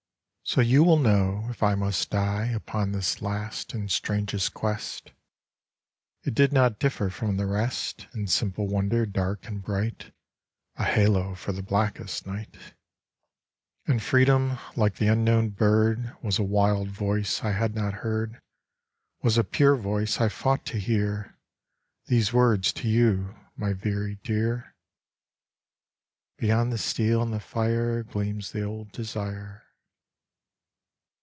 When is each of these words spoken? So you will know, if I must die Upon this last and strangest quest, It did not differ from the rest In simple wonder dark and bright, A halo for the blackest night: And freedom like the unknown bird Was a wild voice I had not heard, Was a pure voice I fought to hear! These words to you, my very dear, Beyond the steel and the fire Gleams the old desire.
So 0.43 0.59
you 0.59 0.83
will 0.83 0.97
know, 0.99 1.47
if 1.49 1.63
I 1.63 1.75
must 1.75 2.09
die 2.09 2.47
Upon 2.47 2.91
this 2.91 3.21
last 3.21 3.73
and 3.73 3.89
strangest 3.89 4.53
quest, 4.53 5.11
It 6.23 6.35
did 6.35 6.51
not 6.51 6.77
differ 6.77 7.09
from 7.09 7.37
the 7.37 7.45
rest 7.45 8.07
In 8.13 8.27
simple 8.27 8.67
wonder 8.67 9.05
dark 9.05 9.45
and 9.47 9.63
bright, 9.63 10.11
A 10.75 10.83
halo 10.83 11.35
for 11.35 11.53
the 11.53 11.61
blackest 11.63 12.27
night: 12.27 12.57
And 13.87 14.03
freedom 14.03 14.57
like 14.75 14.95
the 14.95 15.07
unknown 15.07 15.51
bird 15.51 16.13
Was 16.21 16.37
a 16.37 16.43
wild 16.43 16.89
voice 16.89 17.41
I 17.45 17.51
had 17.53 17.73
not 17.73 17.93
heard, 18.03 18.41
Was 19.21 19.37
a 19.37 19.45
pure 19.45 19.77
voice 19.77 20.19
I 20.19 20.27
fought 20.27 20.65
to 20.65 20.77
hear! 20.79 21.37
These 22.07 22.33
words 22.33 22.73
to 22.73 22.89
you, 22.89 23.37
my 23.55 23.71
very 23.71 24.15
dear, 24.15 24.75
Beyond 26.39 26.73
the 26.73 26.77
steel 26.77 27.21
and 27.21 27.31
the 27.31 27.39
fire 27.39 28.03
Gleams 28.03 28.51
the 28.51 28.63
old 28.63 28.91
desire. 28.91 29.63